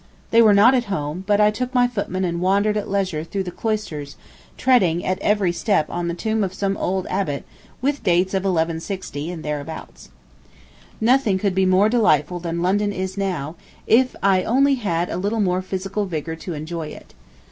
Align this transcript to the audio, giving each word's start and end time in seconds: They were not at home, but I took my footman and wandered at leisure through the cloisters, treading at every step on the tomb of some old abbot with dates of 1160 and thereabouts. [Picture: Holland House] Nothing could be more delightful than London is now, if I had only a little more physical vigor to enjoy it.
They 0.31 0.41
were 0.41 0.55
not 0.55 0.73
at 0.73 0.85
home, 0.85 1.23
but 1.27 1.39
I 1.39 1.51
took 1.51 1.75
my 1.75 1.87
footman 1.87 2.23
and 2.25 2.41
wandered 2.41 2.75
at 2.75 2.89
leisure 2.89 3.23
through 3.23 3.43
the 3.43 3.51
cloisters, 3.51 4.15
treading 4.57 5.05
at 5.05 5.19
every 5.19 5.51
step 5.51 5.87
on 5.91 6.07
the 6.07 6.15
tomb 6.15 6.43
of 6.43 6.55
some 6.55 6.75
old 6.77 7.05
abbot 7.05 7.43
with 7.83 8.01
dates 8.01 8.33
of 8.33 8.41
1160 8.41 9.29
and 9.29 9.43
thereabouts. 9.45 10.05
[Picture: 10.09 10.13
Holland 10.25 10.99
House] 11.09 11.19
Nothing 11.19 11.37
could 11.37 11.53
be 11.53 11.65
more 11.67 11.87
delightful 11.87 12.39
than 12.39 12.63
London 12.63 12.91
is 12.91 13.15
now, 13.15 13.53
if 13.85 14.15
I 14.23 14.37
had 14.37 14.45
only 14.47 14.81
a 14.83 15.17
little 15.21 15.39
more 15.39 15.61
physical 15.61 16.07
vigor 16.07 16.35
to 16.35 16.55
enjoy 16.55 16.87
it. 16.87 17.13